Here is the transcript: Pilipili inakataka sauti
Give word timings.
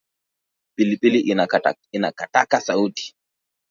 Pilipili 0.75 1.19
inakataka 1.91 2.61
sauti 2.61 3.15